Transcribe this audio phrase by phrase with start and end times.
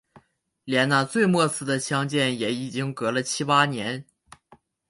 [0.63, 4.03] 连那最末次的相见也已经隔了七八年